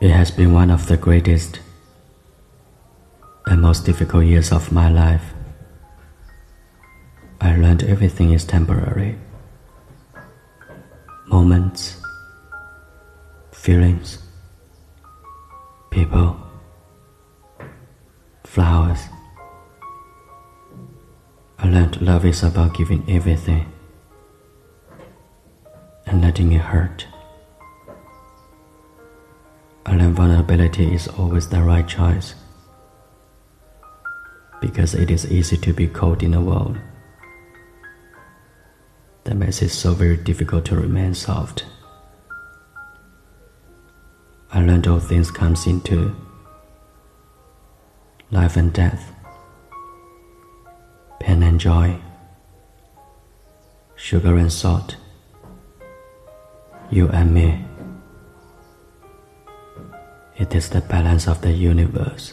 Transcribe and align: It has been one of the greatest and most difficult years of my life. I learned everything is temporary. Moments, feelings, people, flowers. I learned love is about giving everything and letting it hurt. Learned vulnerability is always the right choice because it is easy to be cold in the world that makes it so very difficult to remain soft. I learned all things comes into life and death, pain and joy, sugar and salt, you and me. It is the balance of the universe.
It 0.00 0.10
has 0.10 0.30
been 0.30 0.52
one 0.52 0.70
of 0.70 0.86
the 0.86 0.96
greatest 0.96 1.58
and 3.46 3.60
most 3.60 3.84
difficult 3.84 4.24
years 4.24 4.52
of 4.52 4.70
my 4.70 4.88
life. 4.88 5.34
I 7.40 7.56
learned 7.56 7.82
everything 7.82 8.32
is 8.32 8.44
temporary. 8.44 9.18
Moments, 11.26 12.00
feelings, 13.50 14.18
people, 15.90 16.36
flowers. 18.44 19.00
I 21.58 21.68
learned 21.68 22.00
love 22.00 22.24
is 22.24 22.44
about 22.44 22.74
giving 22.74 23.02
everything 23.10 23.66
and 26.06 26.22
letting 26.22 26.52
it 26.52 26.60
hurt. 26.60 27.08
Learned 29.98 30.14
vulnerability 30.14 30.94
is 30.94 31.08
always 31.08 31.48
the 31.48 31.60
right 31.60 31.88
choice 31.88 32.36
because 34.60 34.94
it 34.94 35.10
is 35.10 35.28
easy 35.28 35.56
to 35.56 35.72
be 35.72 35.88
cold 35.88 36.22
in 36.22 36.30
the 36.30 36.40
world 36.40 36.78
that 39.24 39.34
makes 39.34 39.60
it 39.60 39.70
so 39.70 39.94
very 39.94 40.16
difficult 40.16 40.64
to 40.66 40.76
remain 40.76 41.14
soft. 41.14 41.64
I 44.52 44.60
learned 44.60 44.86
all 44.86 45.00
things 45.00 45.32
comes 45.32 45.66
into 45.66 46.14
life 48.30 48.56
and 48.56 48.72
death, 48.72 49.12
pain 51.18 51.42
and 51.42 51.58
joy, 51.58 51.98
sugar 53.96 54.36
and 54.36 54.52
salt, 54.52 54.94
you 56.88 57.08
and 57.08 57.34
me. 57.34 57.64
It 60.38 60.54
is 60.54 60.70
the 60.70 60.80
balance 60.80 61.26
of 61.26 61.42
the 61.42 61.50
universe. 61.50 62.32